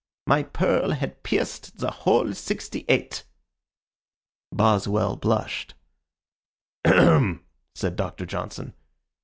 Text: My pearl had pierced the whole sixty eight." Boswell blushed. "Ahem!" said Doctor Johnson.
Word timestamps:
My 0.25 0.41
pearl 0.41 0.93
had 0.93 1.21
pierced 1.21 1.77
the 1.77 1.91
whole 1.91 2.33
sixty 2.33 2.85
eight." 2.89 3.23
Boswell 4.51 5.15
blushed. 5.15 5.75
"Ahem!" 6.83 7.45
said 7.75 7.97
Doctor 7.97 8.25
Johnson. 8.25 8.73